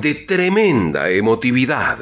[0.00, 1.98] de tremenda emotividad.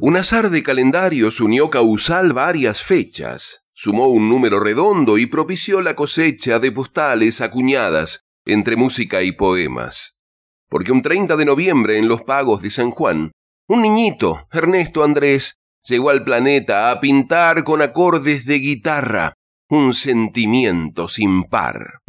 [0.00, 5.94] Un azar de calendarios unió causal varias fechas, sumó un número redondo y propició la
[5.94, 10.20] cosecha de postales acuñadas entre música y poemas.
[10.68, 13.30] Porque un 30 de noviembre en los pagos de San Juan,
[13.68, 15.54] un niñito, Ernesto Andrés,
[15.86, 19.34] llegó al planeta a pintar con acordes de guitarra
[19.68, 22.00] un sentimiento sin par.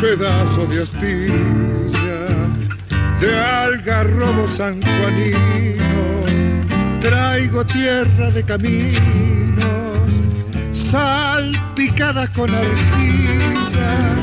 [0.00, 2.48] Pedazo de astilla
[3.20, 5.80] de algarrobo sanjuanino
[7.00, 9.56] Traigo tierra de caminos,
[10.74, 14.16] salpicadas con arcilla.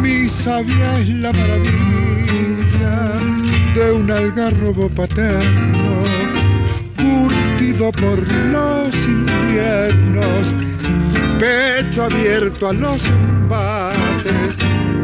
[0.00, 3.20] Mi sabia es la maravilla
[3.74, 6.02] de un algarrobo paterno,
[6.96, 10.54] curtido por los inviernos,
[11.38, 14.56] pecho abierto a los embates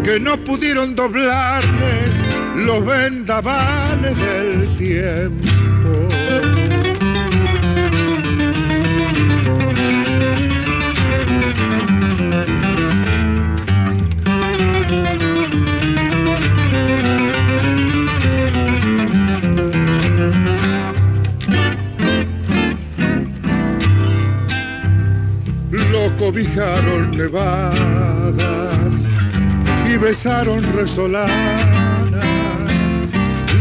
[0.04, 2.14] que no pudieron doblarles
[2.56, 5.54] los vendavales del tiempo.
[26.18, 28.73] cobijaron nevadas
[29.94, 32.14] y besaron resolanas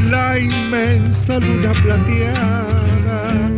[0.09, 3.51] la inmensa luna plateada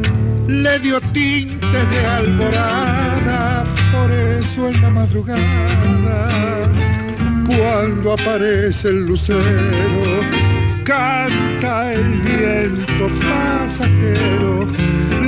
[0.47, 3.65] le dio tintes de alborada.
[3.91, 6.71] Por eso en la madrugada
[7.45, 10.21] cuando aparece el lucero
[10.83, 14.67] canta el viento pasajero.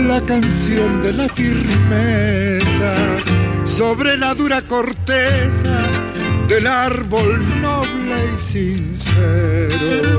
[0.08, 2.94] La canción de la firmeza
[3.66, 5.87] sobre la dura corteza
[6.48, 10.18] del árbol noble y sincero.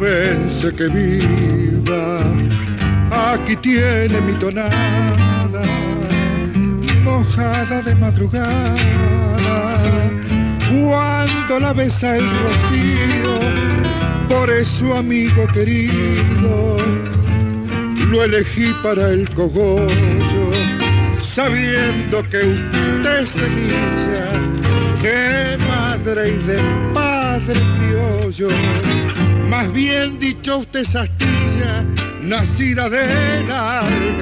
[0.00, 2.22] Vence que viva
[3.10, 5.64] aquí tiene mi tonada,
[7.08, 8.76] mojada de madrugada,
[10.70, 13.34] cuando la besa el rocío,
[14.28, 16.76] por eso amigo querido,
[18.10, 20.44] lo elegí para el cogollo,
[21.22, 24.28] sabiendo que usted semilla
[25.02, 26.58] de madre y de
[26.92, 28.48] padre criollo,
[29.48, 30.94] más bien dicho usted es
[32.22, 34.18] nacida del algarrobo.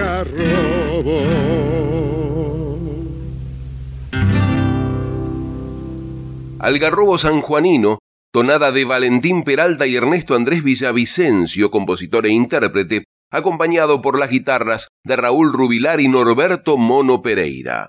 [6.59, 7.99] Algarrobo sanjuanino,
[8.33, 14.89] tonada de Valentín Peralta y Ernesto Andrés Villavicencio, compositor e intérprete, acompañado por las guitarras
[15.05, 17.89] de Raúl Rubilar y Norberto Mono Pereira.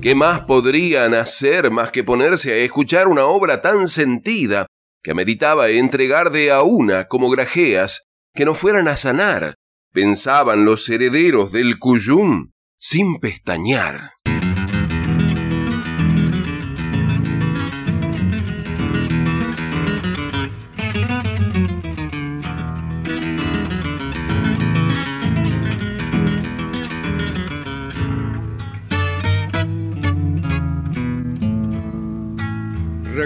[0.00, 4.66] ¿Qué más podrían hacer más que ponerse a escuchar una obra tan sentida
[5.02, 8.04] que ameritaba entregar de a una como grajeas
[8.34, 9.54] que no fueran a sanar,
[9.92, 12.46] pensaban los herederos del Cuyum
[12.78, 14.13] sin pestañear.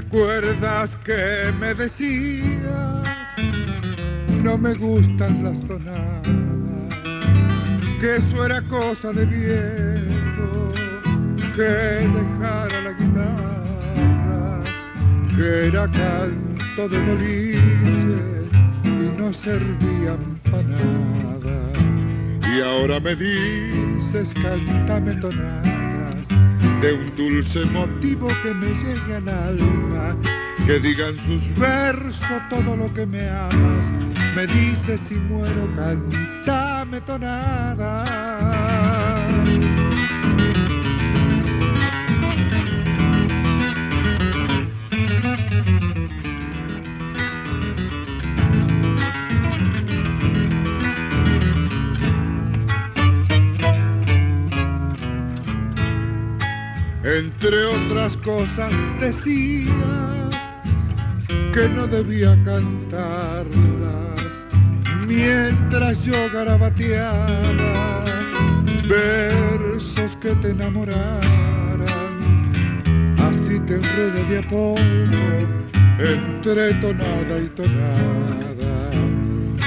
[0.01, 2.55] ¿Recuerdas que me decías?
[4.45, 6.23] No me gustan las tonadas,
[7.99, 10.73] que eso era cosa de viejo,
[11.57, 11.63] que
[12.17, 14.63] dejara la guitarra,
[15.35, 18.21] que era canto de boliche
[18.85, 21.73] y no se servían para nada.
[22.57, 25.17] Y ahora me dices, cántame
[26.81, 30.17] de un dulce motivo que me llegue al alma.
[30.67, 33.93] Que digan sus versos todo lo que me amas.
[34.35, 38.09] Me dices si muero, cántame tonadas.
[57.19, 59.75] Entre otras cosas decías
[61.53, 64.33] que no debía cantarlas
[65.05, 68.05] mientras yo garabateaba
[68.89, 71.27] versos que te enamoraran.
[73.19, 74.79] Así te enredé de a poco
[75.99, 78.91] entre tonada y tonada.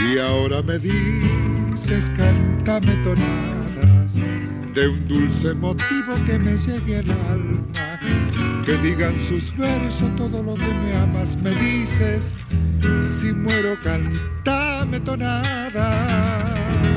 [0.10, 3.61] Y ahora me dices, cántame tonada
[4.74, 8.00] de un dulce motivo que me llegue al alma,
[8.66, 12.34] que digan sus versos todo lo que me amas, me dices,
[13.20, 16.91] si muero cantame tonadas.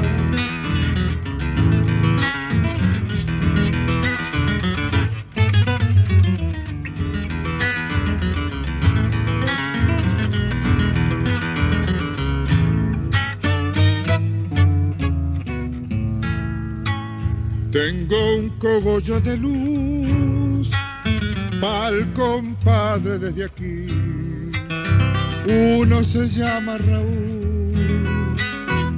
[18.64, 20.70] Cogollo de luz
[21.60, 23.86] pa'l compadre desde aquí.
[25.78, 28.34] Uno se llama Raúl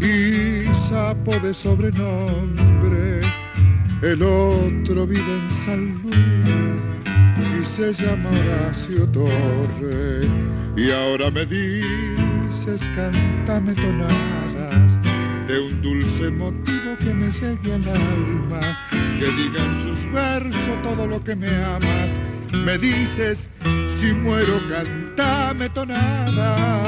[0.00, 3.22] y sapo de sobrenombre.
[4.02, 6.80] El otro vive en San Luis
[7.50, 10.28] y se llama Horacio Torre.
[10.76, 14.96] Y ahora me dices, cántame tonadas
[15.48, 18.78] de un dulce motivo que me llegue al alma,
[19.18, 22.18] que digan sus versos todo lo que me amas,
[22.52, 23.48] me dices,
[23.98, 26.86] si muero cantame tonadas.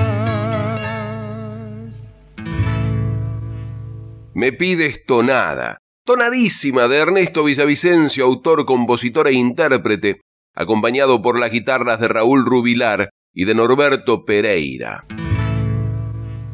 [4.34, 10.20] Me pides tonada, tonadísima de Ernesto Villavicencio, autor, compositor e intérprete,
[10.54, 15.06] acompañado por las guitarras de Raúl Rubilar y de Norberto Pereira.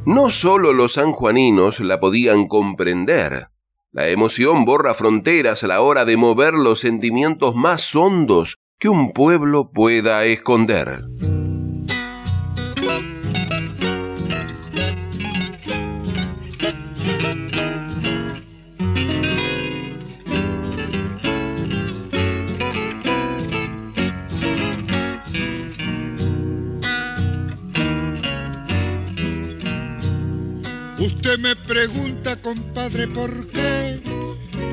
[0.06, 3.48] No solo los sanjuaninos la podían comprender.
[3.94, 9.12] La emoción borra fronteras a la hora de mover los sentimientos más hondos que un
[9.12, 11.04] pueblo pueda esconder.
[31.44, 34.00] Me pregunta, compadre, por qué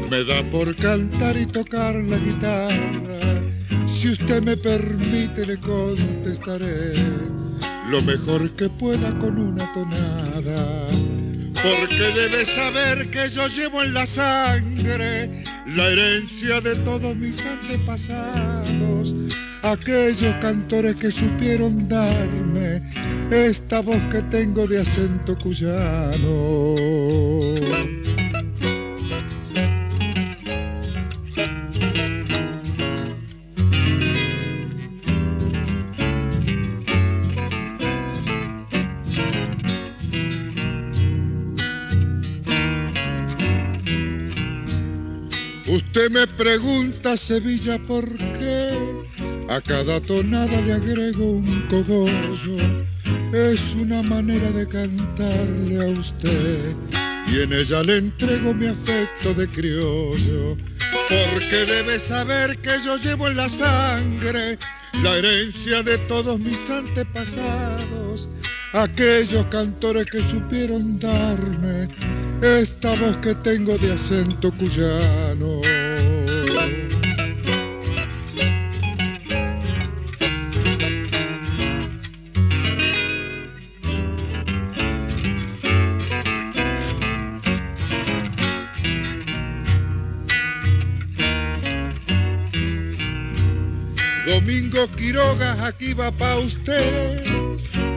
[0.09, 3.41] me da por cantar y tocar la guitarra.
[3.87, 6.93] Si usted me permite, le contestaré
[7.89, 10.87] lo mejor que pueda con una tonada.
[11.61, 15.43] Porque debe saber que yo llevo en la sangre
[15.75, 19.13] la herencia de todos mis antepasados,
[19.61, 22.81] aquellos cantores que supieron darme
[23.31, 26.75] esta voz que tengo de acento cuyano.
[45.67, 49.20] Usted me pregunta, Sevilla, ¿por qué?
[49.51, 52.85] A cada tonada le agrego un cogollo.
[53.33, 56.73] Es una manera de cantarle a usted.
[57.27, 60.55] Y en ella le entrego mi afecto de criollo,
[61.09, 64.57] porque debe saber que yo llevo en la sangre
[64.93, 68.29] la herencia de todos mis antepasados,
[68.71, 71.89] aquellos cantores que supieron darme
[72.41, 75.59] esta voz que tengo de acento cuyano.
[94.41, 97.23] Domingo Quiroga, aquí va pa' usted,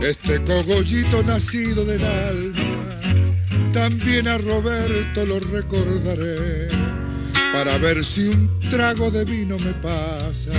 [0.03, 3.73] este cogollito nacido del alma.
[3.73, 6.69] También a Roberto lo recordaré,
[7.55, 10.53] para ver si un trago de vino me pasa.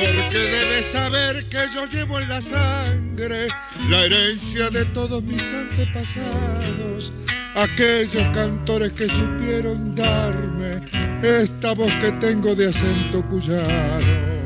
[0.00, 3.46] porque debe saber que yo llevo en la sangre
[3.88, 7.12] la herencia de todos mis antepasados,
[7.54, 10.82] aquellos cantores que supieron darme
[11.22, 14.37] esta voz que tengo de acento cuyano.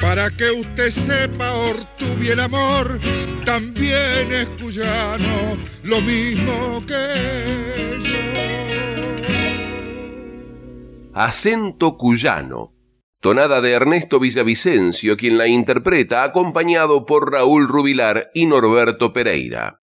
[0.00, 3.00] Para que usted sepa, Ortubi el amor
[3.44, 8.18] también es cuyano, lo mismo que yo.
[11.14, 12.78] Acento cuyano
[13.20, 19.80] tonada de Ernesto Villavicencio, quien la interpreta acompañado por Raúl Rubilar y Norberto Pereira.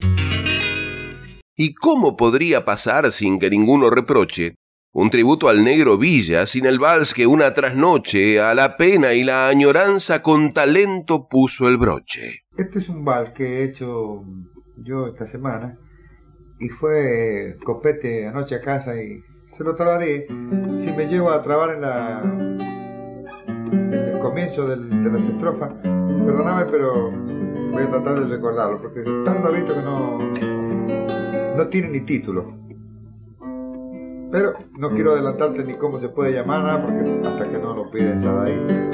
[1.57, 4.55] ¿Y cómo podría pasar sin que ninguno reproche
[4.97, 9.25] un tributo al negro Villa sin el vals que una trasnoche a la pena y
[9.25, 12.45] la añoranza con talento puso el broche?
[12.57, 14.23] Este es un vals que he hecho
[14.77, 15.77] yo esta semana
[16.61, 19.21] y fue copete anoche a casa y
[19.57, 20.27] se lo trabaré
[20.77, 22.21] si me llevo a trabar en la
[23.91, 25.73] el comienzo de las estrofas.
[25.83, 30.19] Perdóname, pero voy a tratar de recordarlo, porque tan bravito que no,
[31.57, 32.64] no tiene ni título.
[34.35, 37.89] Pero no quiero adelantarte ni cómo se puede llamar, nada, porque hasta que no lo
[37.89, 38.89] pides ahí.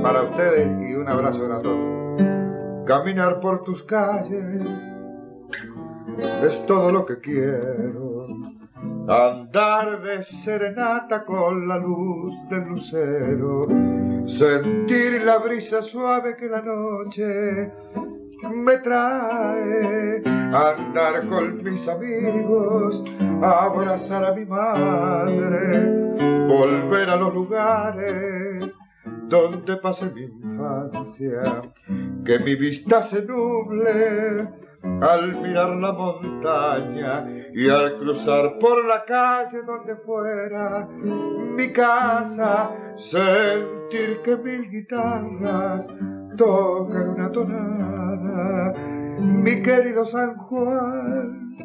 [0.00, 2.84] Para ustedes y un abrazo grandote.
[2.86, 4.64] Caminar por tus calles
[6.44, 8.28] es todo lo que quiero
[9.08, 13.66] andar de serenata con la luz del lucero,
[14.24, 17.72] sentir la brisa suave que la noche
[18.42, 23.02] me trae, andar con mis amigos,
[23.42, 26.16] abrazar a mi madre,
[26.46, 28.74] volver a los lugares
[29.28, 31.62] donde pasé mi infancia,
[32.24, 34.48] que mi vista se nuble
[35.00, 44.22] al mirar la montaña y al cruzar por la calle donde fuera mi casa, sentir
[44.22, 45.88] que mil guitarras
[46.36, 47.97] tocan una tonada,
[49.16, 51.56] mi querido San Juan,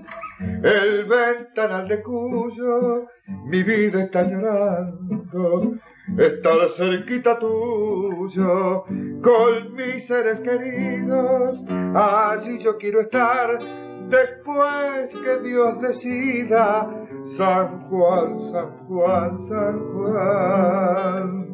[0.63, 3.08] el ventanal de cuyo
[3.46, 5.80] mi vida está llorando
[6.18, 8.84] estar cerquita tuyo,
[9.22, 11.65] con mis seres queridos,
[11.96, 13.58] allí yo quiero estar,
[14.10, 16.89] después que Dios decida,
[17.24, 21.53] San Juan, San Juan, San Juan.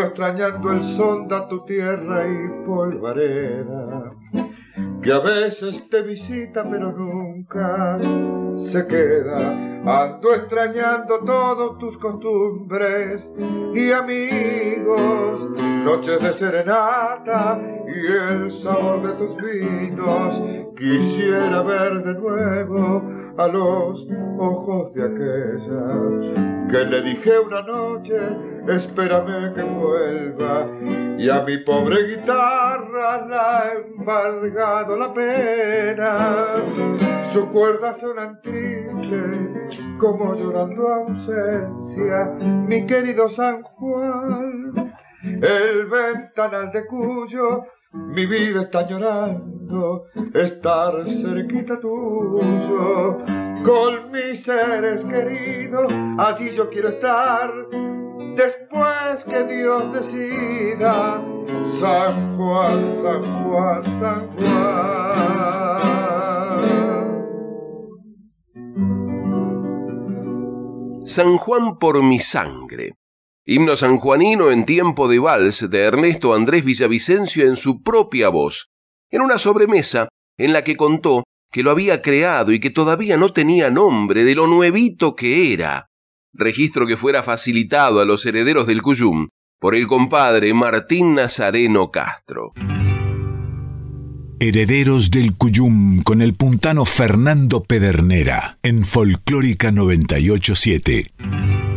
[0.00, 4.12] Extrañando el sonda tu tierra y polvareda,
[5.02, 7.98] que a veces te visita pero nunca
[8.56, 9.66] se queda.
[9.84, 13.32] Ando extrañando todos tus costumbres
[13.74, 15.48] y amigos,
[15.84, 20.42] noches de serenata y el sabor de tus vinos.
[20.76, 24.04] Quisiera ver de nuevo a los
[24.38, 28.18] ojos de aquella que le dije una noche,
[28.66, 30.66] espérame que vuelva,
[31.16, 36.64] y a mi pobre guitarra la ha embargado la pena.
[37.32, 44.92] Sus cuerdas suenan tristes, como llorando ausencia, mi querido San Juan,
[45.22, 50.04] el ventanal de cuyo mi vida está llorando,
[50.34, 53.18] estar cerquita tuyo,
[53.64, 57.50] con mis seres queridos, así yo quiero estar,
[58.36, 61.22] después que Dios decida,
[61.64, 65.48] San Juan, San Juan, San Juan.
[71.04, 72.92] San Juan por mi sangre
[73.50, 78.68] Himno sanjuanino en tiempo de vals de Ernesto Andrés Villavicencio en su propia voz,
[79.10, 83.32] en una sobremesa en la que contó que lo había creado y que todavía no
[83.32, 85.86] tenía nombre de lo nuevito que era,
[86.34, 89.24] registro que fuera facilitado a los herederos del Cuyum
[89.58, 92.52] por el compadre Martín Nazareno Castro.
[94.40, 101.67] Herederos del Cuyum con el puntano Fernando Pedernera en Folclórica 987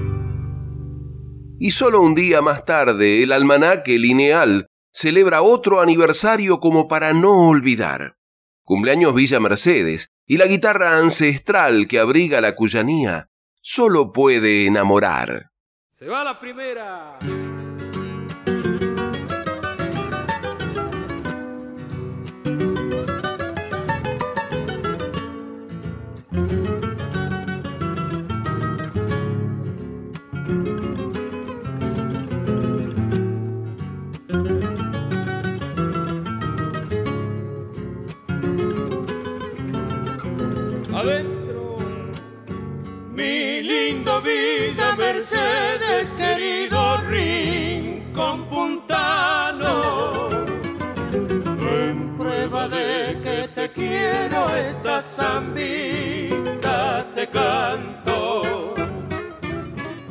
[1.64, 7.50] y solo un día más tarde el almanaque lineal celebra otro aniversario como para no
[7.50, 8.16] olvidar.
[8.64, 13.30] Cumpleaños Villa Mercedes y la guitarra ancestral que abriga la cuyanía
[13.62, 15.52] solo puede enamorar.
[15.94, 17.20] Se va la primera.
[44.22, 50.30] vida, Mercedes, querido rincón puntano.
[51.60, 56.76] En prueba de que te quiero, esta zambita
[57.16, 58.76] te canto.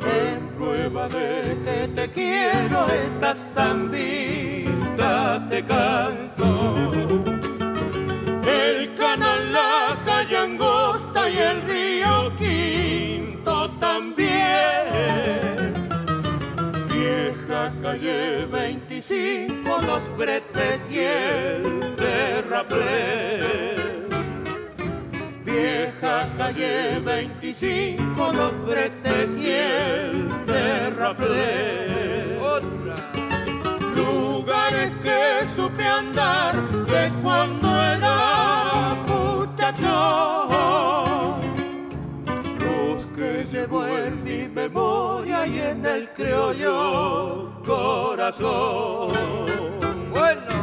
[0.05, 5.11] En prueba de que te quiero, esta zambita
[5.49, 6.75] te canto.
[8.45, 11.80] El canal, la calle angosta y el río
[18.01, 22.79] Calle 25, los bretes y el terraplén.
[25.45, 32.39] Vieja calle 25, los bretes y el terraplén.
[32.41, 32.95] Otra.
[33.95, 40.50] Lugares que supe andar de cuando era muchacho.
[43.61, 49.13] Llevo en mi memoria y en el criollo corazón.
[50.11, 50.61] Bueno.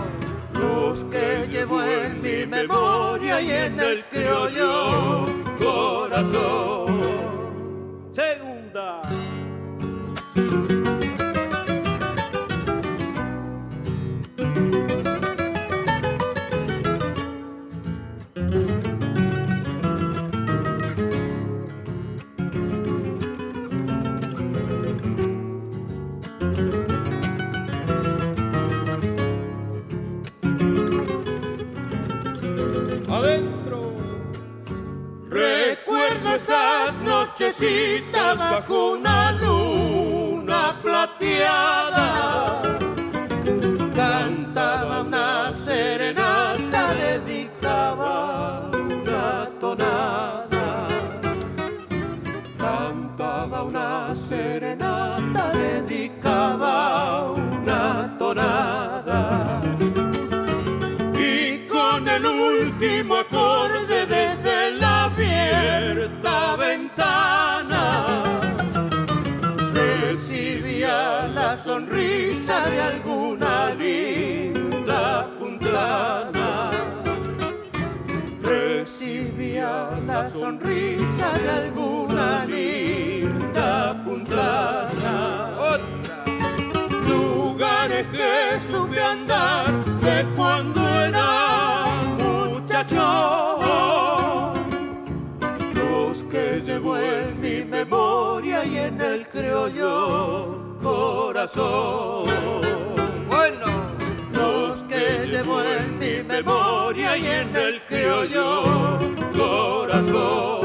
[0.55, 5.27] Los que llevo en mi memoria y en el criollo
[5.61, 6.88] corazón.
[37.59, 38.98] casitas bajo
[81.49, 85.17] alguna linda puntlana
[85.75, 86.25] Otra.
[87.09, 93.59] lugares que supe andar de cuando era muchacho.
[95.75, 102.27] Los que llevo en mi memoria y en el criollo corazón.
[103.29, 103.67] Bueno.
[104.33, 108.99] Los que llevo en mi memoria y en el criollo
[109.37, 110.58] corazón.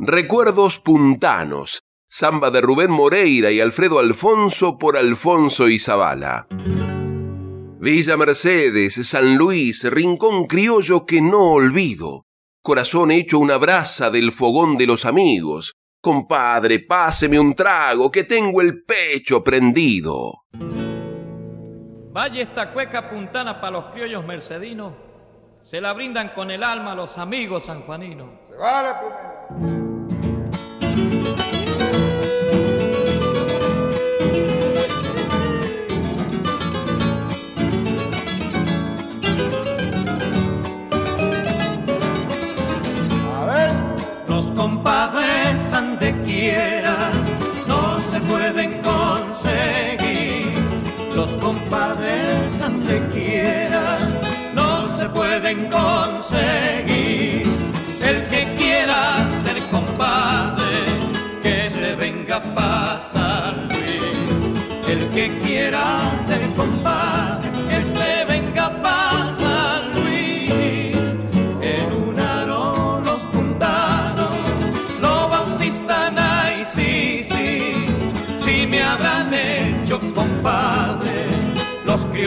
[0.00, 1.82] Recuerdos puntanos.
[2.08, 6.46] Samba de Rubén Moreira y Alfredo Alfonso por Alfonso Izabala.
[7.80, 12.26] Villa Mercedes, San Luis, rincón criollo que no olvido.
[12.62, 15.74] Corazón hecho una brasa del fogón de los amigos.
[16.00, 20.32] Compadre, páseme un trago, que tengo el pecho prendido.
[22.12, 24.92] Vaya esta cueca puntana para los criollos mercedinos.
[25.60, 28.41] Se la brindan con el alma los amigos sanjuaninos.
[28.52, 28.92] Se va la
[44.54, 47.10] compadres ande quiera
[47.66, 50.52] no se pueden conseguir.
[51.16, 53.98] Los compadres ande quiera
[54.54, 56.71] no se pueden conseguir.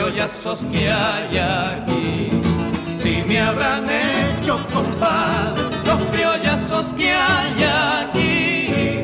[0.05, 2.29] Los criollazos que hay aquí.
[2.97, 9.01] Si me habrán hecho compadre los criollazos que hay aquí.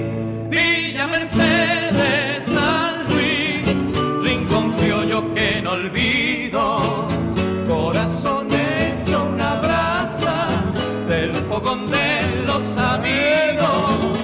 [0.50, 7.08] Villa Mercedes, San Luis, rincón criollo que no olvido.
[7.68, 10.50] Corazón hecho una brasa
[11.08, 14.20] del fogón de los amigos.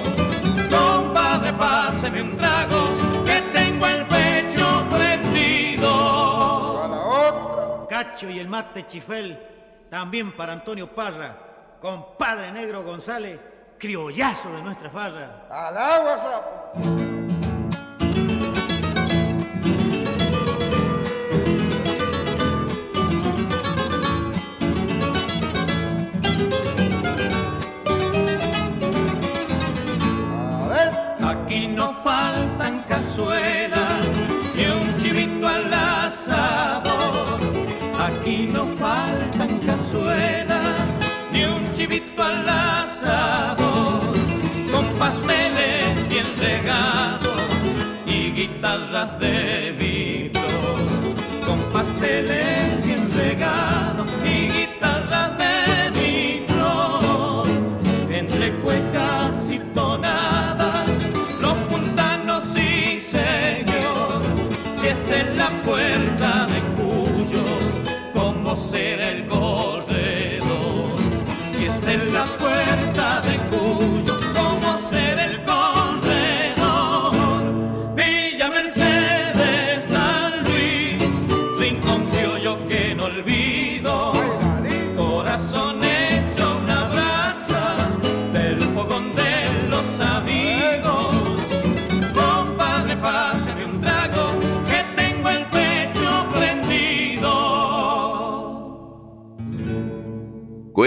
[0.70, 2.87] Compadre, páseme un trago
[8.20, 9.38] Y el mate Chifel,
[9.88, 11.38] también para Antonio Parra,
[11.80, 13.38] compadre negro González,
[13.78, 15.46] criollazo de nuestra farra.
[15.48, 16.72] ¡Al agua, sapo!
[31.20, 33.47] Aquí no faltan cazuelas
[38.78, 40.88] faltan cazuelas,
[41.32, 44.14] ni un chivito al asador.
[44.72, 47.42] Con pasteles bien regados
[48.06, 49.87] y guitarras de vidrio.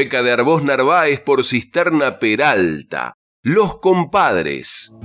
[0.02, 3.14] Cueca de Arbós Narváez por Cisterna Peralta.
[3.44, 4.98] Los compadres.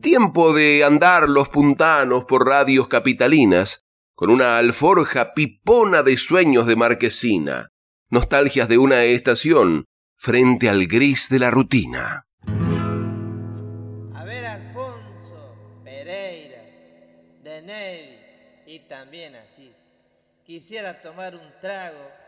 [0.00, 3.82] Tiempo de andar los puntanos por radios capitalinas
[4.14, 7.68] con una alforja pipona de sueños de marquesina,
[8.08, 12.24] nostalgias de una estación frente al gris de la rutina.
[14.14, 16.62] A ver, Alfonso, Pereira,
[17.42, 18.20] Denel
[18.66, 19.70] y también así.
[20.46, 22.23] Quisiera tomar un trago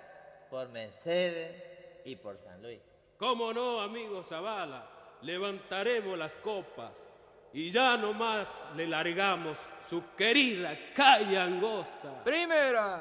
[0.51, 1.63] por Mercedes
[2.05, 2.81] y por San Luis.
[3.19, 4.89] ¿Cómo no, amigo Zavala?
[5.23, 7.07] Levantaremos las copas
[7.53, 9.57] y ya nomás le largamos
[9.89, 12.23] su querida calle angosta.
[12.23, 13.01] Primera.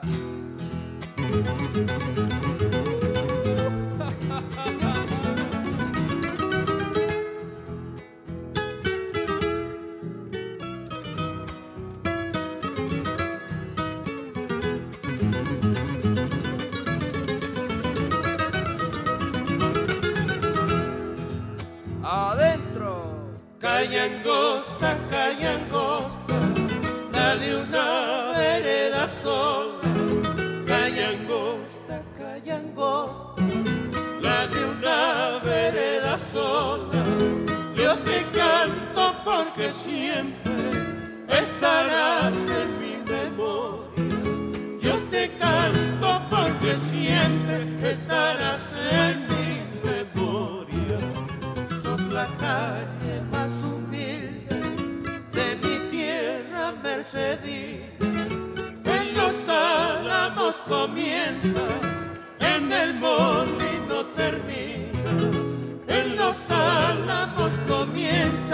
[23.96, 24.92] Calle angosta,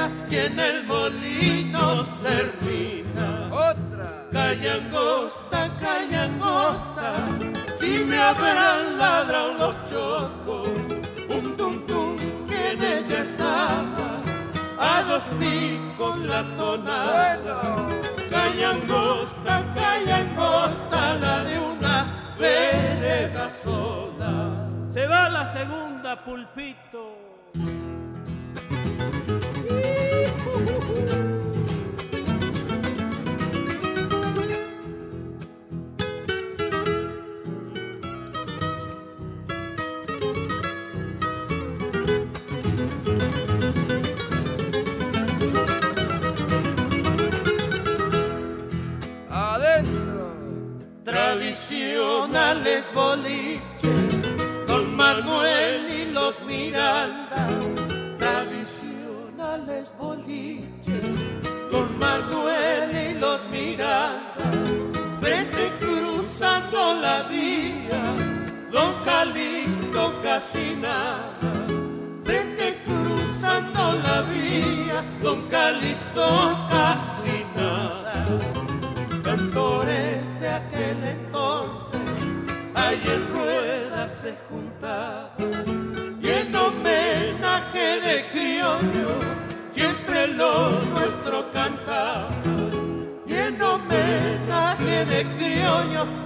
[0.02, 3.50] comienza y en el molino termina.
[3.52, 4.28] Otra.
[4.32, 7.28] Calle angosta, calle angosta,
[7.80, 10.70] si me habrán ladrado los chocos,
[11.30, 14.22] un tum tum que en ella estaba,
[14.80, 17.88] a dos picos la tonada.
[18.30, 22.06] Calle angosta, calle angosta, la de una
[22.40, 24.68] vereda sola.
[24.90, 27.22] Se va la segunda, pulpito.
[52.32, 57.46] Tradicionales boliches, Don Manuel y los Miranda.
[58.18, 61.18] Tradicionales boliches,
[61.70, 64.50] Don Manuel y los Miranda.
[65.20, 68.02] Frente cruzando la vía,
[68.72, 71.38] Don Calixto casi nada.
[72.24, 76.61] Frente cruzando la vía, Don Calixto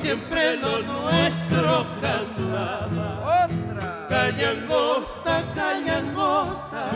[0.05, 3.45] siempre lo nuestro cantaba.
[3.45, 4.07] Otra.
[4.07, 6.91] Calle angosta, calle angosta,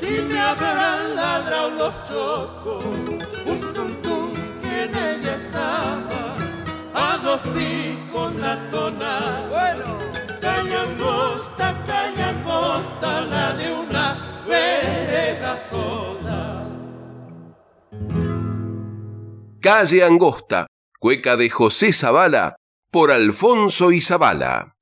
[0.00, 2.84] si me habrán ladrado los chocos,
[3.46, 6.34] un tuntum que en ella estaba,
[6.94, 9.48] a dos picos las tonas.
[9.48, 9.98] Bueno.
[10.40, 14.06] Calle angosta, calle angosta, la de una
[14.46, 16.62] vereda sola.
[19.60, 20.66] Calle Angosta,
[21.02, 22.54] cueca de José Zavala,
[22.92, 24.76] por Alfonso y Zavala.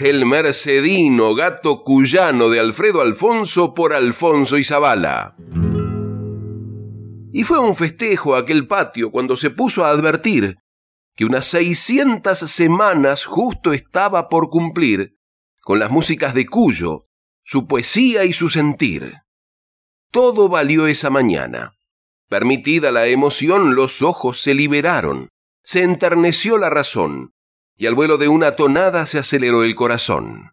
[0.00, 4.64] El Mercedino, gato cuyano de Alfredo Alfonso por Alfonso y.
[7.34, 10.56] Y fue un festejo aquel patio cuando se puso a advertir
[11.14, 15.18] que unas seiscientas semanas justo estaba por cumplir
[15.60, 17.04] con las músicas de Cuyo,
[17.44, 19.16] su poesía y su sentir.
[20.10, 21.74] Todo valió esa mañana.
[22.30, 25.28] Permitida la emoción, los ojos se liberaron,
[25.62, 27.34] se enterneció la razón,
[27.80, 30.52] y al vuelo de una tonada se aceleró el corazón.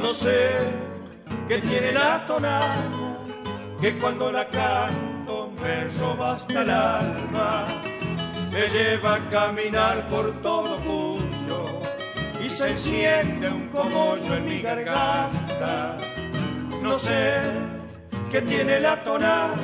[0.00, 0.50] No sé
[1.46, 2.74] qué tiene la tonada,
[3.80, 7.66] que cuando la canto me roba hasta el alma
[8.50, 11.64] me lleva a caminar por todo Cuyo
[12.44, 15.96] y se enciende un cogollo en mi garganta.
[16.82, 17.40] No sé
[18.30, 19.54] qué tiene la tonada,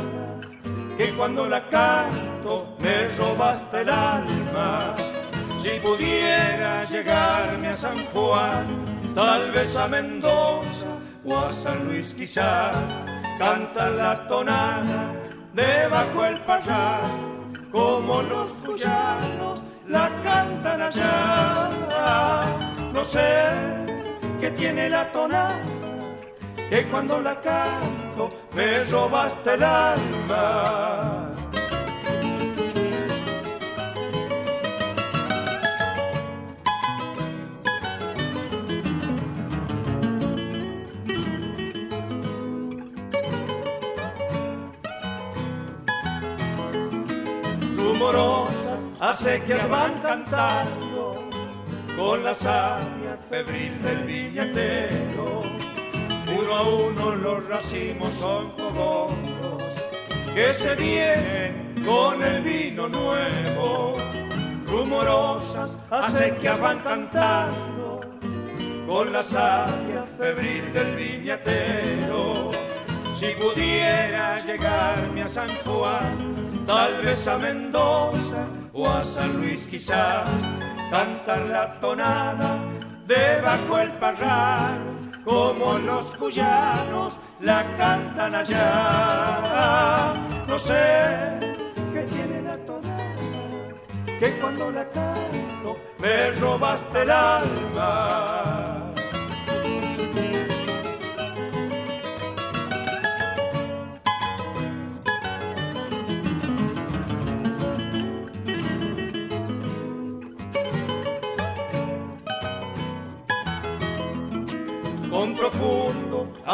[0.99, 4.95] que cuando la canto me robaste el alma.
[5.61, 8.67] Si pudiera llegarme a San Juan,
[9.15, 13.01] tal vez a Mendoza o a San Luis quizás,
[13.39, 15.13] cantar la tonada
[15.55, 17.34] debajo el parral
[17.75, 21.71] como los cuyanos la cantan allá.
[22.93, 23.51] No sé
[24.41, 25.59] qué tiene la tonada,
[26.71, 31.34] que cuando la canto me robaste el alma.
[49.15, 51.29] Rumorosas acequias van cantando
[51.97, 55.43] con la savia febril del viñatero.
[56.37, 59.63] Uno a uno los racimos son cogollos
[60.35, 63.97] que se vienen con el vino nuevo.
[64.67, 68.01] Rumorosas acequias van cantando
[68.87, 72.51] con la savia febril del viñatero.
[73.15, 80.29] Si pudiera llegarme a San Juan, tal vez a Mendoza o a San Luis quizás,
[80.91, 82.59] cantar la tonada
[83.07, 84.79] debajo el parral,
[85.25, 90.15] como los cuyanos la cantan allá.
[90.49, 91.39] No sé
[91.93, 93.05] qué tiene la tonada,
[94.19, 98.84] que cuando la canto me robaste el alma.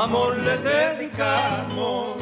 [0.01, 2.17] Amor les dedicamos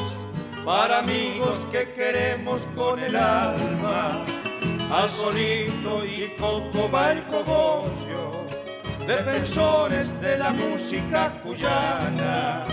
[0.65, 4.25] para amigos que queremos con el alma.
[4.91, 7.15] Al solito y Coco va
[9.07, 12.65] defensores de la música cuyana,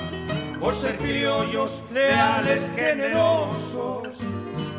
[0.60, 4.18] por ser criollos leales, generosos,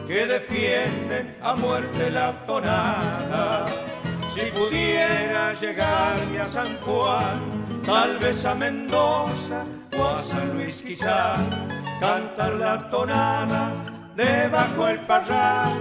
[0.09, 3.67] que defienden a muerte la tonada.
[4.37, 7.41] Si pudiera llegarme a San Juan,
[7.87, 9.65] tal vez a Mendoza
[9.99, 11.41] o a San Luis quizás,
[11.99, 13.73] cantar la tonada
[14.15, 15.73] debajo el parral,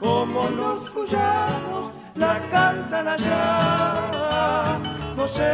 [0.00, 3.94] como los cuyanos la cantan allá.
[5.16, 5.52] No sé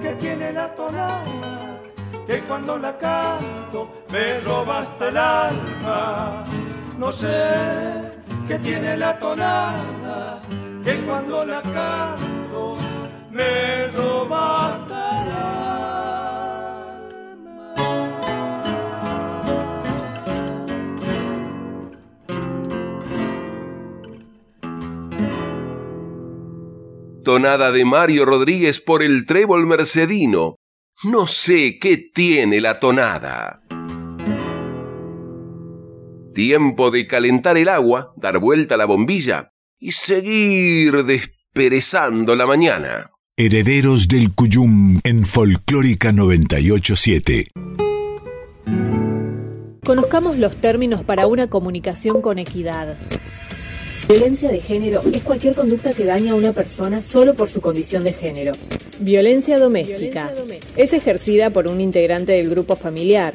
[0.00, 1.78] qué tiene la tonada,
[2.26, 6.46] que cuando la canto me roba hasta el alma.
[6.98, 7.36] No sé
[8.48, 10.40] qué tiene la tonada,
[10.84, 12.76] que cuando la canto
[13.30, 15.24] me roba hasta el
[27.24, 30.56] Tonada de Mario Rodríguez por el trébol mercedino.
[31.04, 33.62] No sé qué tiene la tonada.
[36.34, 39.53] Tiempo de calentar el agua, dar vuelta a la bombilla
[39.84, 43.10] y seguir desperezando la mañana.
[43.36, 47.48] Herederos del Cuyum en Folclórica 987.
[49.84, 52.96] Conozcamos los términos para una comunicación con equidad.
[54.08, 58.04] Violencia de género es cualquier conducta que daña a una persona solo por su condición
[58.04, 58.52] de género.
[59.00, 60.32] Violencia doméstica
[60.76, 63.34] es ejercida por un integrante del grupo familiar,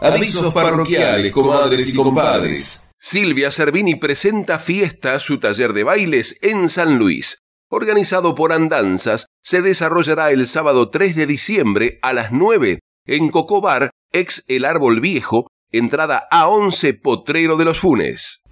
[0.00, 2.84] Avisos parroquiales, comadres y compadres.
[2.98, 7.38] Silvia Cervini presenta Fiesta, su taller de bailes en San Luis.
[7.70, 13.90] Organizado por Andanzas, se desarrollará el sábado 3 de diciembre a las 9 en Cocobar,
[14.12, 18.44] ex El Árbol Viejo, entrada A11 Potrero de los Funes.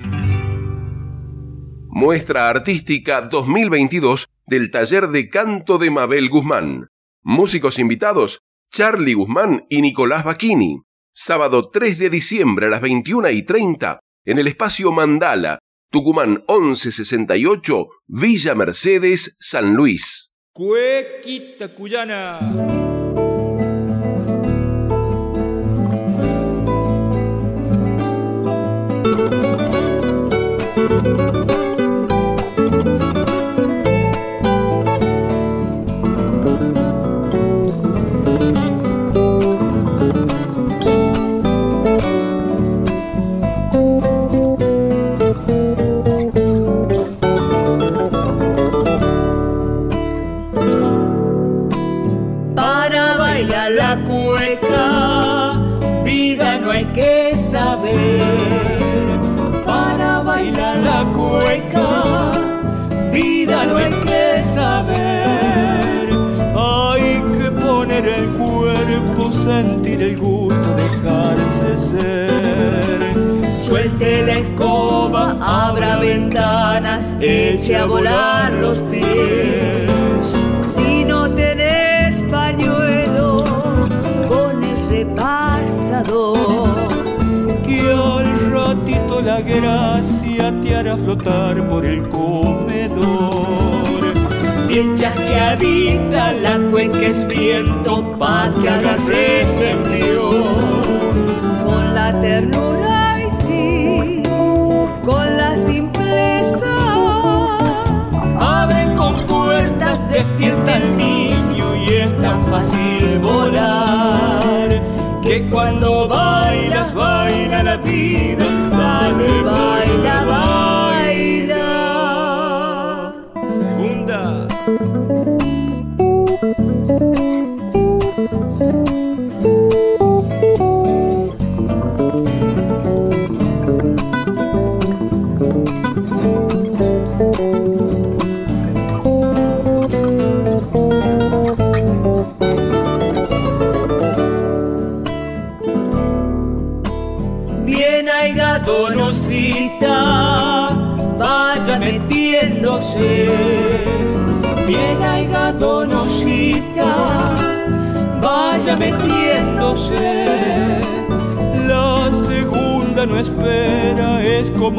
[1.88, 6.88] Muestra Artística 2022 del Taller de Canto de Mabel Guzmán.
[7.22, 10.82] Músicos invitados, Charlie Guzmán y Nicolás Bacchini.
[11.12, 15.60] Sábado 3 de diciembre a las 21 y 30 en el espacio Mandala,
[15.90, 20.36] Tucumán 1168, Villa Mercedes, San Luis.
[20.52, 23.05] Cuequita cuyana.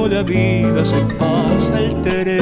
[0.08, 2.38] La vida se pasa el tren.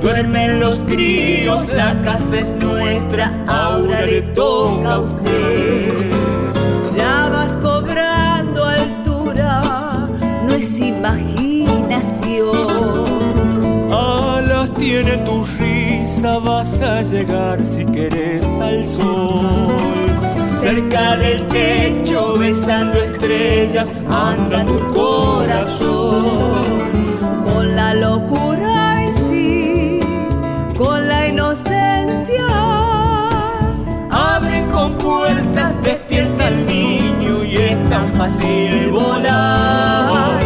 [0.00, 6.10] Duermen los críos, la casa es nuestra, ahora le toca a usted.
[6.96, 10.08] Ya vas cobrando altura,
[10.46, 12.56] no es imaginación.
[13.92, 19.76] Alas tiene tu risa, vas a llegar si querés al sol.
[20.60, 24.78] Cerca del techo, besando estrellas, anda tu
[38.02, 40.40] tan fácil volar.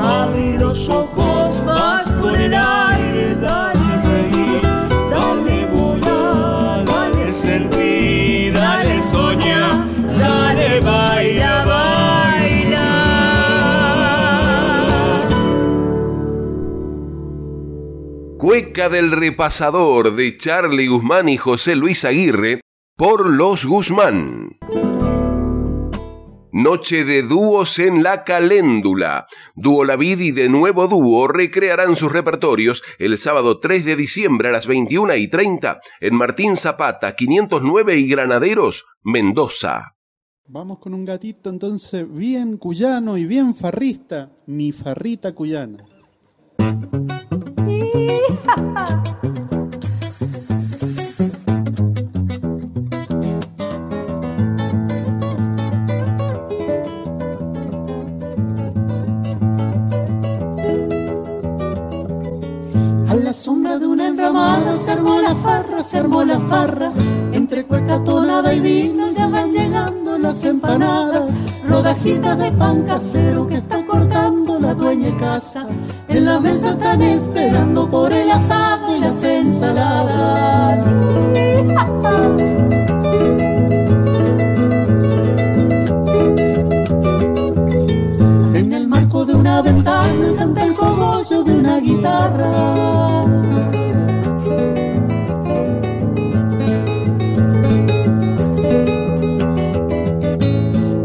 [0.00, 4.62] Abrí los ojos, vas por el aire, dale reír,
[5.10, 9.86] dale volar, dale sentir, dale soñar,
[10.18, 12.88] dale baila, baila.
[18.38, 22.60] Cueca del repasador de Charlie Guzmán y José Luis Aguirre
[22.96, 24.39] por Los Guzmán.
[26.70, 29.26] Noche de dúos en la caléndula.
[29.56, 34.50] Dúo La Vid y de nuevo dúo recrearán sus repertorios el sábado 3 de diciembre
[34.50, 39.96] a las 21 y 30 en Martín Zapata, 509 y Granaderos, Mendoza.
[40.46, 45.84] Vamos con un gatito entonces bien cuyano y bien farrista, mi farrita cuyana.
[63.40, 66.92] sombra de una enramada se armó la farra, se armó la farra.
[67.32, 71.30] Entre cueca tonada y vino ya van llegando las empanadas.
[71.66, 75.66] Rodajitas de pan casero que está cortando la dueña casa.
[76.08, 80.86] En la mesa están esperando por el asado y las ensaladas.
[88.54, 90.99] En el marco de una ventana canta el cogollo
[91.80, 93.24] guitarra.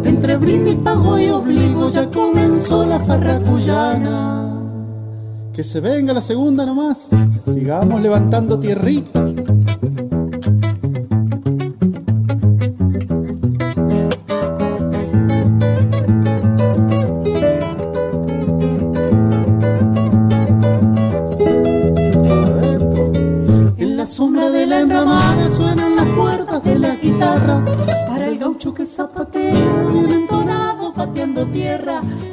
[0.04, 4.52] Entre brindis, pago y obligo ya comenzó la farra cuyana.
[5.54, 7.10] Que se venga la segunda nomás.
[7.46, 9.25] Sigamos levantando tierrita.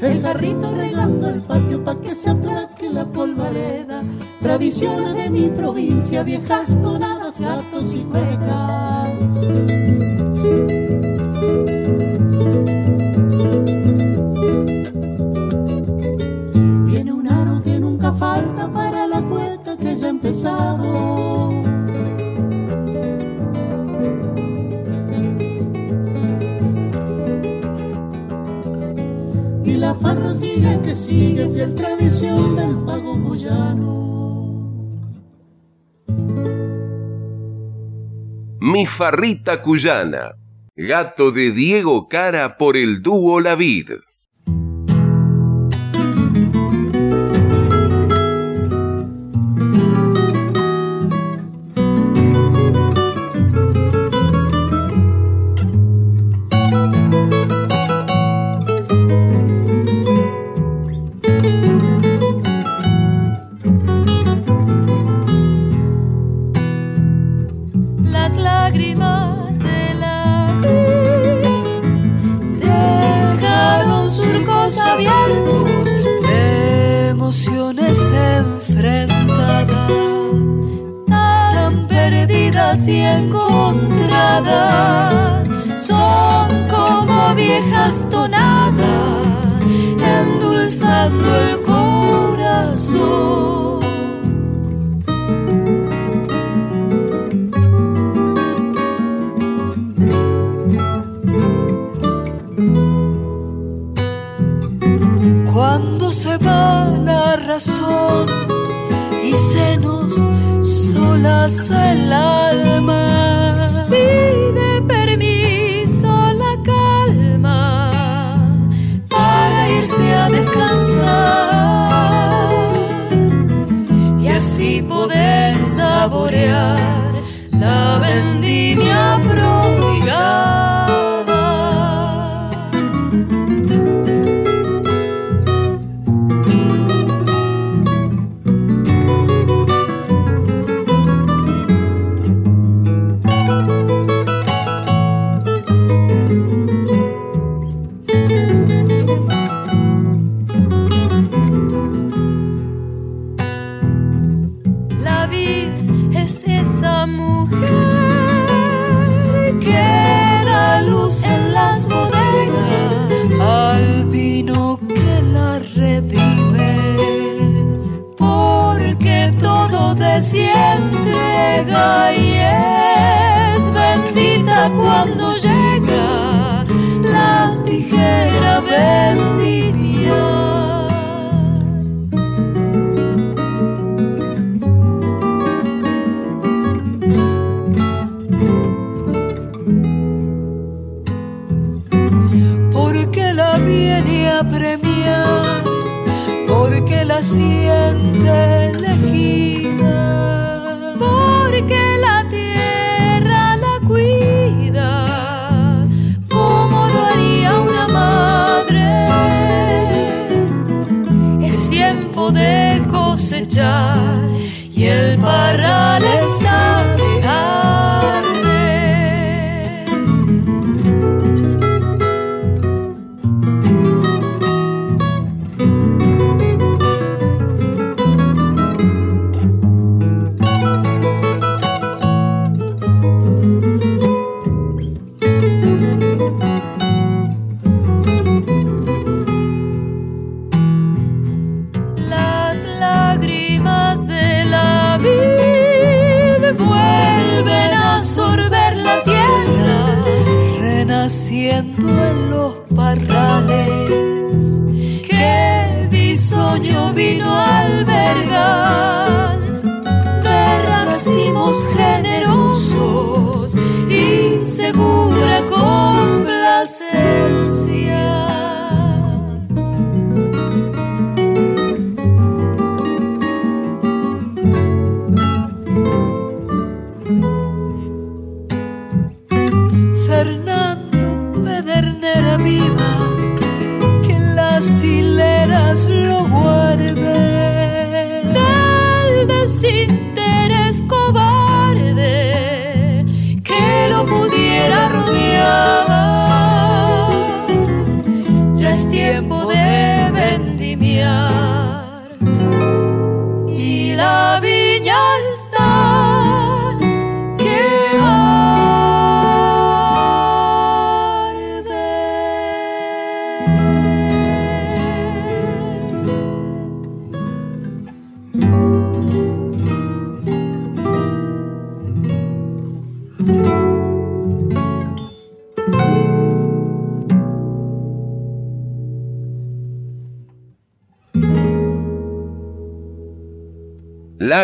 [0.03, 4.03] El jarrito regando el patio pa' que se aplaque la polvareda.
[4.41, 8.72] Tradiciones de mi provincia, viejas tonadas, gatos y cuecas.
[39.03, 40.31] Mi farrita cuyana.
[40.77, 43.91] Gato de Diego Cara por el dúo La Vid.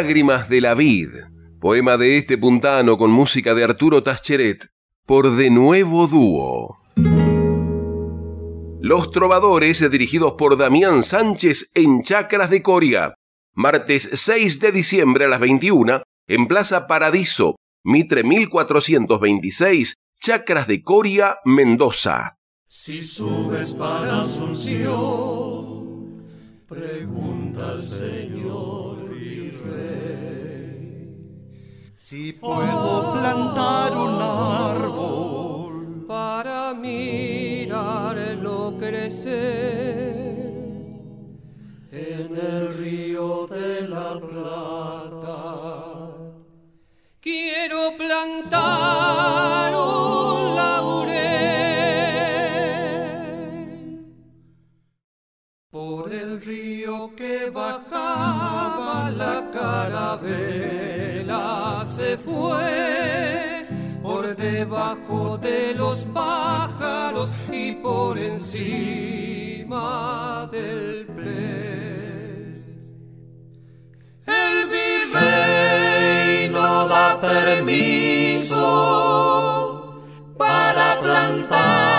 [0.08, 1.10] Lágrimas de la vid,
[1.60, 4.68] poema de este puntano con música de Arturo Tascheret,
[5.04, 6.78] por De Nuevo Dúo.
[8.80, 13.16] Los Trovadores, dirigidos por Damián Sánchez en Chacras de Coria.
[13.52, 21.36] Martes 6 de diciembre a las 21, en Plaza Paradiso, Mitre 1426, Chacras de Coria,
[21.44, 22.38] Mendoza.
[22.66, 24.86] Si subes para Asunción,
[26.66, 28.77] pregunta al Señor
[32.10, 39.36] Si puedo plantar un árbol para mirarlo crecer.
[41.92, 45.42] en el río de la Plata.
[47.20, 51.28] Quiero plantar un laurel.
[55.68, 59.50] Por el río que bajaba la
[61.84, 63.66] se fue
[64.02, 69.78] por debajo de los pájaros y por encima
[70.52, 72.94] del pez.
[74.26, 78.62] El virrey no da permiso
[80.36, 81.97] para plantar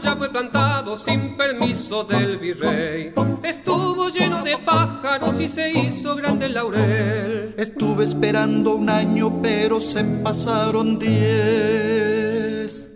[0.00, 3.12] ya fue plantado sin permiso del virrey.
[3.42, 7.54] Estuvo lleno de pájaros y se hizo grande el laurel.
[7.56, 12.88] Estuve esperando un año, pero se pasaron diez.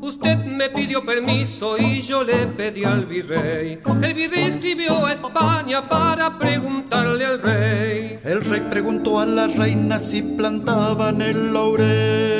[0.00, 3.78] Usted me pidió permiso y yo le pedí al virrey.
[4.02, 8.18] El virrey escribió a España para preguntarle al rey.
[8.24, 12.37] El rey preguntó a la reina si plantaban el laurel.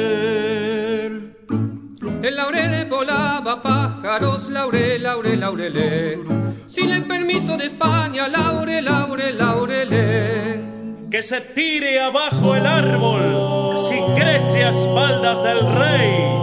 [2.21, 6.19] El laurel volaba pájaros, laurel, laurel, laurelé.
[6.67, 10.61] sin el permiso de España, laure, laure, laurele.
[11.11, 13.23] Que se tire abajo el árbol
[13.89, 16.39] si crece a espaldas del rey.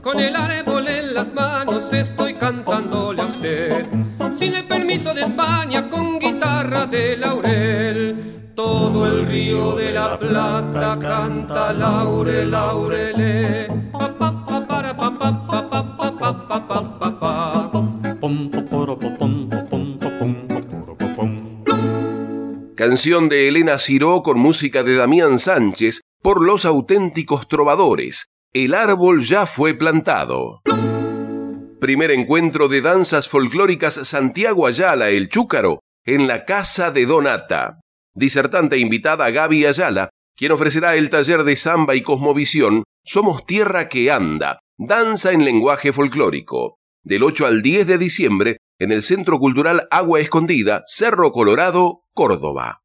[0.00, 3.86] Con el árbol en las manos estoy cantándole a usted,
[4.38, 8.41] sin el permiso de España, con guitarra de laurel.
[8.54, 13.68] Todo el río de la Plata canta laure, laurele.
[22.74, 28.26] Canción de Elena Ciró con música de Damián Sánchez por los auténticos trovadores.
[28.52, 30.60] El árbol ya fue plantado.
[31.80, 37.81] Primer encuentro de danzas folclóricas Santiago Ayala, el Chúcaro, en la casa de Donata.
[38.14, 44.10] Disertante invitada Gaby Ayala, quien ofrecerá el taller de samba y cosmovisión Somos Tierra que
[44.10, 46.76] Anda, danza en lenguaje folclórico.
[47.04, 52.81] Del 8 al 10 de diciembre en el Centro Cultural Agua Escondida, Cerro Colorado, Córdoba.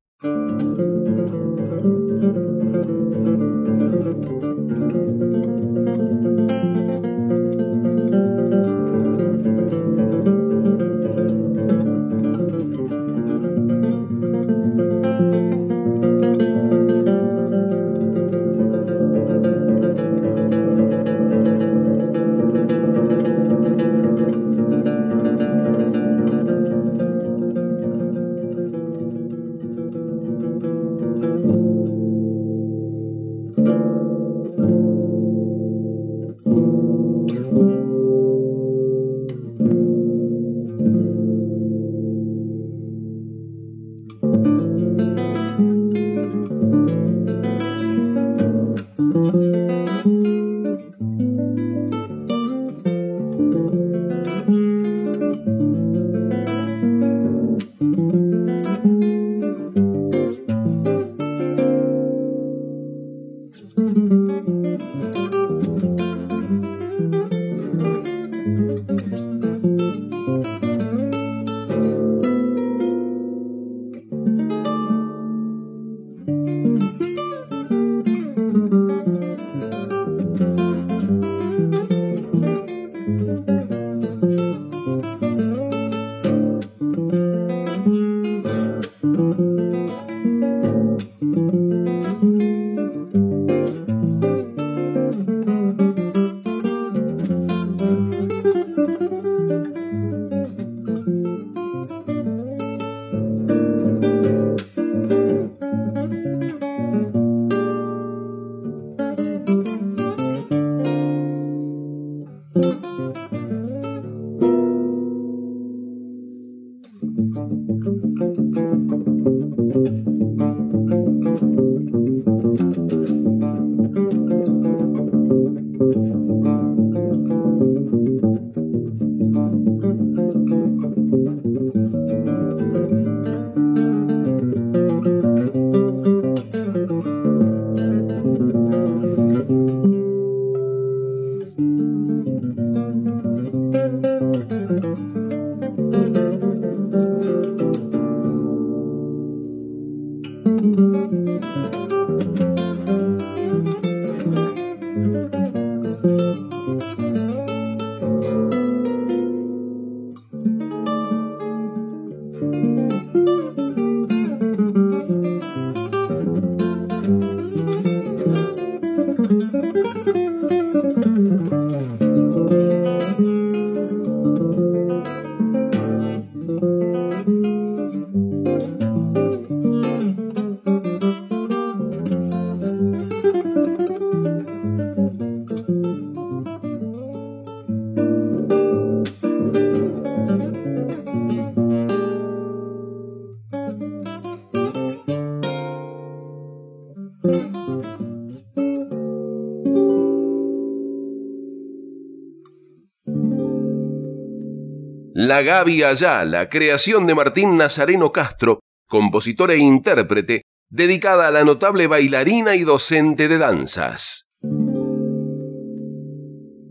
[205.37, 211.85] La Gaby Ayala, creación de Martín Nazareno Castro, compositor e intérprete, dedicada a la notable
[211.85, 214.35] bailarina y docente de danzas.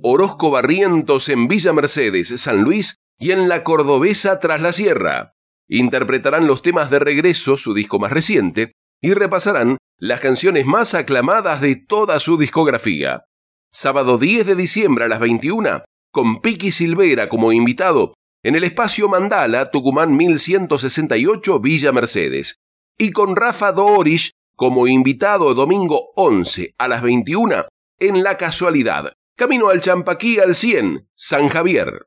[0.02, 5.34] Orozco Barrientos en Villa Mercedes, San Luis y en La Cordobesa tras la Sierra.
[5.68, 11.60] Interpretarán los temas de regreso, su disco más reciente, y repasarán las canciones más aclamadas
[11.60, 13.26] de toda su discografía.
[13.70, 18.14] Sábado 10 de diciembre a las 21, con Piqui Silvera como invitado
[18.46, 22.60] en el espacio Mandala, Tucumán 1168, Villa Mercedes,
[22.96, 27.64] y con Rafa Dorish como invitado domingo 11 a las 21
[27.98, 32.06] en La Casualidad, camino al Champaquí al 100, San Javier.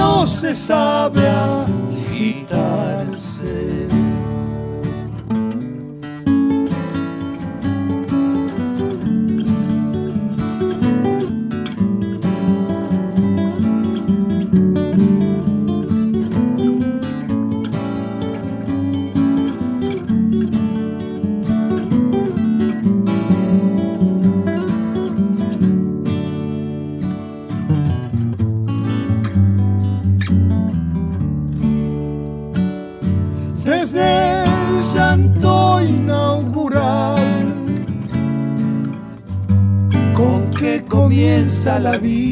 [0.00, 2.69] no se sabe agitar.
[41.82, 42.29] Con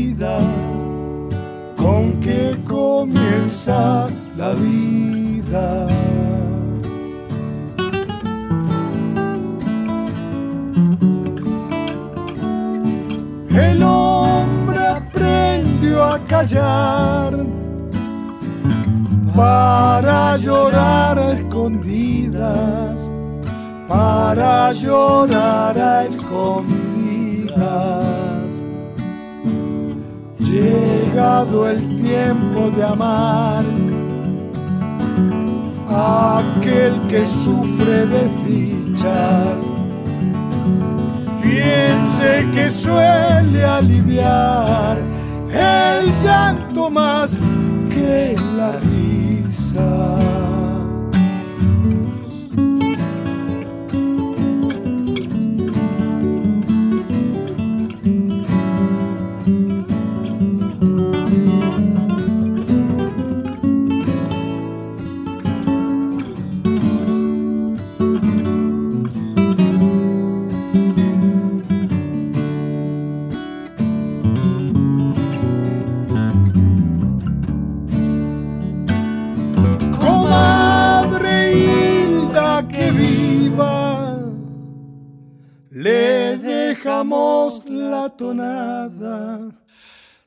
[87.05, 89.39] la tonada,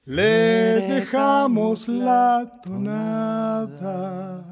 [0.06, 4.44] le dejamos la tonada.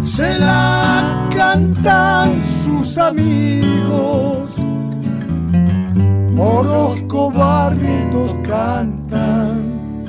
[0.00, 4.50] Se la cantan sus amigos,
[6.38, 10.04] Orozco Barrientos cantan,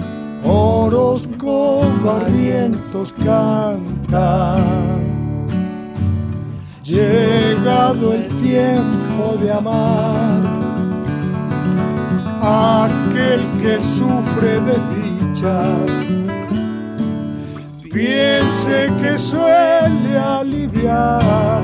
[0.46, 5.07] Orozco Barrientos cantan.
[6.88, 10.42] Llegado el tiempo de amar,
[12.42, 15.92] aquel que sufre de dichas,
[17.92, 21.62] piense que suele aliviar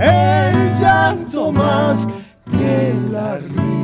[0.00, 2.06] el llanto más
[2.50, 3.81] que la risa.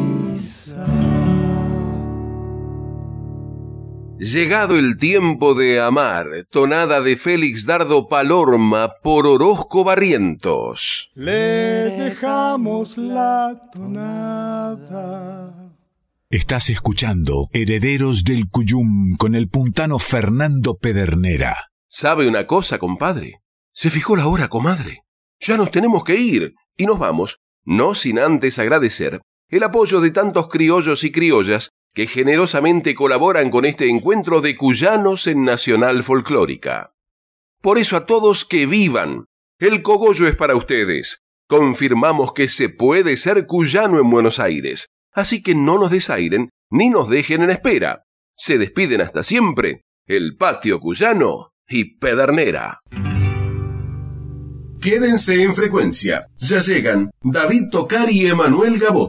[4.18, 11.12] Llegado el tiempo de amar, tonada de Félix Dardo Palorma por Orozco Barrientos.
[11.14, 15.54] Le dejamos la tonada.
[16.30, 21.68] Estás escuchando Herederos del Cuyum con el puntano Fernando Pedernera.
[21.88, 23.34] ¿Sabe una cosa, compadre?
[23.72, 25.02] Se fijó la hora, comadre.
[25.38, 30.10] Ya nos tenemos que ir y nos vamos, no sin antes agradecer el apoyo de
[30.10, 36.92] tantos criollos y criollas que generosamente colaboran con este encuentro de cuyanos en Nacional Folclórica.
[37.60, 39.24] Por eso a todos que vivan.
[39.58, 41.22] El cogollo es para ustedes.
[41.48, 46.88] Confirmamos que se puede ser cuyano en Buenos Aires, así que no nos desairen ni
[46.88, 48.04] nos dejen en espera.
[48.36, 52.78] Se despiden hasta siempre el patio cuyano y Pedernera.
[54.80, 56.28] Quédense en frecuencia.
[56.38, 59.06] Ya llegan David Tocar y Emanuel Gabot.